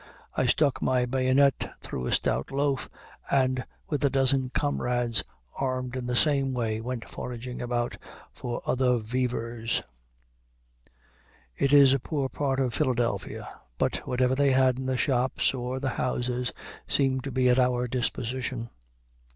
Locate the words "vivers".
8.97-9.83